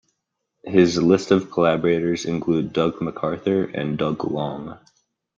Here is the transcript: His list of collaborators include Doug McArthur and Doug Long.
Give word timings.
His 0.63 0.97
list 0.99 1.29
of 1.29 1.51
collaborators 1.51 2.25
include 2.25 2.73
Doug 2.73 2.95
McArthur 3.01 3.69
and 3.71 3.99
Doug 3.99 4.23
Long. 4.23 4.79